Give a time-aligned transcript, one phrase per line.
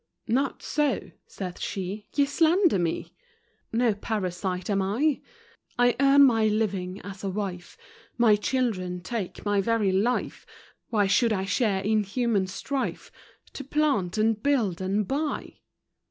[0.27, 3.13] Not so, saith she, ye slander me!
[3.71, 5.21] No parasite am I.
[5.77, 7.77] I earn my living as a wife;
[8.17, 10.43] My children take my very life;
[10.89, 13.11] Why should I share in human strife,
[13.53, 15.59] To plant and build and buy?